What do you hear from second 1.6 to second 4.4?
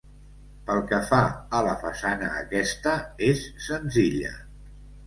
la façana aquesta és senzilla.